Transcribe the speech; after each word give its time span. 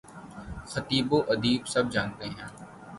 خطیب 0.71 1.13
و 1.13 1.17
ادیب 1.31 1.61
سب 1.65 1.85
جانتے 1.91 2.25
ہیں۔ 2.25 2.49